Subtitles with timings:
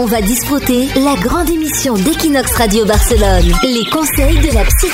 [0.00, 3.52] On va disputer la grande émission d'Equinox Radio Barcelone.
[3.64, 4.86] Les conseils de la psy.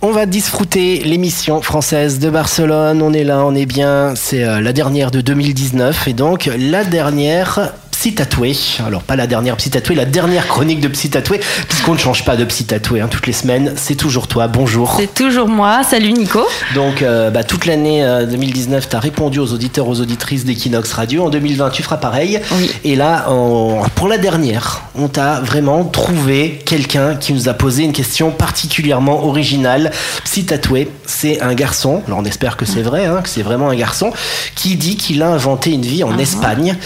[0.00, 3.02] On va disfruter l'émission française de Barcelone.
[3.02, 4.14] On est là, on est bien.
[4.16, 8.56] C'est euh, la dernière de 2019 et donc la dernière Psy Tatoué.
[8.86, 12.24] Alors, pas la dernière Psy Tatoué, la dernière chronique de Psy Tatoué, puisqu'on ne change
[12.24, 13.72] pas de Psy Tatoué hein, toutes les semaines.
[13.74, 14.46] C'est toujours toi.
[14.46, 14.94] Bonjour.
[14.96, 15.82] C'est toujours moi.
[15.82, 16.46] Salut Nico.
[16.76, 21.24] Donc, euh, bah, toute l'année 2019, tu as répondu aux auditeurs, aux auditrices d'Equinox Radio.
[21.24, 22.38] En 2020, tu feras pareil.
[22.52, 22.70] Oui.
[22.84, 23.26] Et là,
[23.96, 29.26] pour la dernière, on t'a vraiment trouvé quelqu'un qui nous a posé une question particulièrement
[29.26, 29.90] originale.
[30.22, 33.70] Psy Tatoué, c'est un garçon, alors on espère que c'est vrai, hein, que c'est vraiment
[33.70, 34.12] un garçon,
[34.54, 36.76] qui dit qu'il a inventé une vie en Espagne.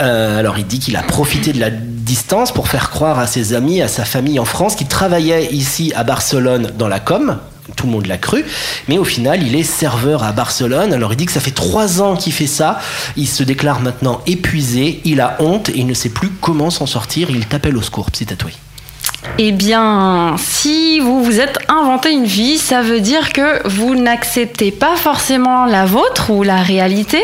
[0.00, 3.52] Euh, alors il dit qu'il a profité de la distance pour faire croire à ses
[3.52, 7.38] amis, à sa famille en France, qu'il travaillait ici à Barcelone dans la com.
[7.74, 8.44] Tout le monde l'a cru,
[8.86, 10.92] mais au final, il est serveur à Barcelone.
[10.92, 12.78] Alors, il dit que ça fait trois ans qu'il fait ça.
[13.16, 15.00] Il se déclare maintenant épuisé.
[15.04, 17.30] Il a honte et il ne sait plus comment s'en sortir.
[17.30, 18.52] Il t'appelle au secours, psy tatoué.
[19.38, 24.72] Eh bien, si vous vous êtes inventé une vie, ça veut dire que vous n'acceptez
[24.72, 27.22] pas forcément la vôtre ou la réalité,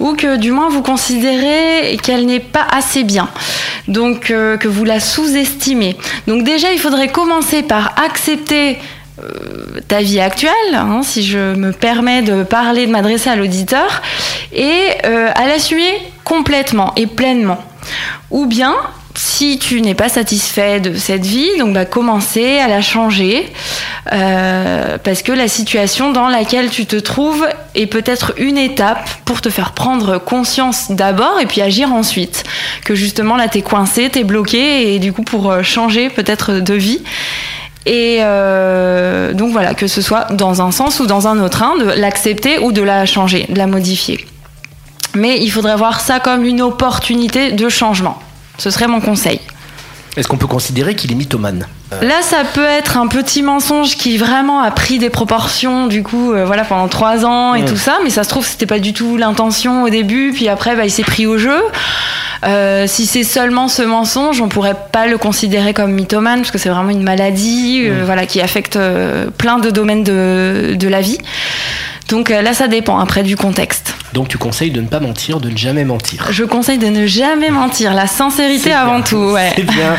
[0.00, 3.28] ou que du moins vous considérez qu'elle n'est pas assez bien.
[3.88, 5.96] Donc, euh, que vous la sous-estimez.
[6.26, 8.78] Donc déjà, il faudrait commencer par accepter
[9.22, 14.02] euh, ta vie actuelle, hein, si je me permets de parler, de m'adresser à l'auditeur,
[14.52, 15.92] et euh, à l'assumer
[16.24, 17.62] complètement et pleinement.
[18.30, 18.74] Ou bien,
[19.16, 23.52] si tu n'es pas satisfait de cette vie, donc bah, commencer à la changer,
[24.12, 29.40] euh, parce que la situation dans laquelle tu te trouves est peut-être une étape pour
[29.40, 32.44] te faire prendre conscience d'abord et puis agir ensuite.
[32.84, 36.74] Que justement là t'es coincé, t'es bloqué et du coup pour euh, changer peut-être de
[36.74, 37.02] vie.
[37.86, 41.74] Et euh, donc voilà, que ce soit dans un sens ou dans un autre, hein,
[41.78, 44.26] de l'accepter ou de la changer, de la modifier.
[45.14, 48.18] Mais il faudrait voir ça comme une opportunité de changement.
[48.58, 49.40] Ce serait mon conseil.
[50.16, 51.66] Est-ce qu'on peut considérer qu'il est mythomane
[52.00, 56.32] Là, ça peut être un petit mensonge qui vraiment a pris des proportions, du coup,
[56.32, 57.98] euh, voilà, pendant trois ans et tout ça.
[58.04, 60.32] Mais ça se trouve, c'était pas du tout l'intention au début.
[60.32, 61.60] Puis après, bah, il s'est pris au jeu.
[62.44, 66.58] Euh, si c'est seulement ce mensonge, on pourrait pas le considérer comme mythomane parce que
[66.58, 71.00] c'est vraiment une maladie, euh, voilà, qui affecte euh, plein de domaines de, de la
[71.00, 71.18] vie.
[72.08, 73.94] Donc euh, là, ça dépend après du contexte.
[74.14, 76.28] Donc, tu conseilles de ne pas mentir, de ne jamais mentir.
[76.30, 79.02] Je conseille de ne jamais mentir, la sincérité avant bien.
[79.02, 79.16] tout.
[79.32, 79.52] Ouais.
[79.56, 79.96] C'est bien.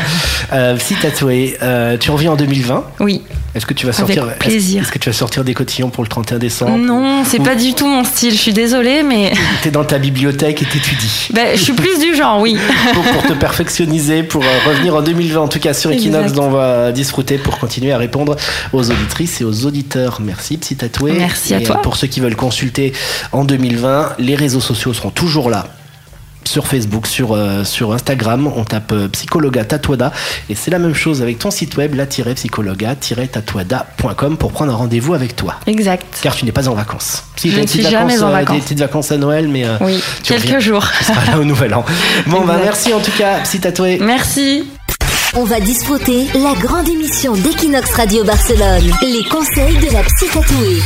[0.54, 2.84] Euh, psy tatoué, euh, tu reviens en 2020.
[3.00, 3.22] Oui.
[3.54, 4.82] Est-ce que tu vas Avec sortir est-ce- plaisir.
[4.82, 7.54] Est-ce que tu vas sortir des cotillons pour le 31 décembre Non, c'est Ou- pas
[7.54, 8.32] du tout mon style.
[8.32, 9.32] Je suis désolée, mais
[9.62, 11.28] T'es dans ta bibliothèque et t'étudies.
[11.32, 12.58] ben, je suis plus du genre, oui.
[12.94, 16.44] pour, pour te perfectionniser, pour euh, revenir en 2020, en tout cas sur Equinox, dont
[16.44, 18.36] on va disfruter pour continuer à répondre
[18.74, 20.18] aux auditrices et aux auditeurs.
[20.22, 21.12] Merci, Psy Tatoué.
[21.12, 21.80] Merci à toi.
[21.80, 22.92] Pour ceux qui veulent consulter
[23.32, 25.66] en 2020, les réseaux sociaux seront toujours là.
[26.44, 30.12] Sur Facebook, sur, euh, sur Instagram, on tape euh, Psychologa Tatuada
[30.48, 35.34] et c'est la même chose avec ton site web, la-psychologa-tatuada.com pour prendre un rendez-vous avec
[35.34, 35.56] toi.
[35.66, 36.06] Exact.
[36.22, 37.24] Car tu n'es pas en vacances.
[37.34, 38.56] Si, Je t'as ne des petites suis jamais vacances, en euh, vacances.
[38.56, 40.60] Des petites vacances à Noël, mais euh, Oui, tu quelques reviens.
[40.60, 40.86] jours.
[40.98, 41.84] tu seras là au Nouvel An.
[42.28, 43.98] Bon, bah merci en tout cas, Psy Tatoué.
[44.00, 44.68] Merci.
[45.34, 48.88] On va disputer la grande émission d'Equinox Radio Barcelone.
[49.02, 50.80] Les conseils de la psy tatouée.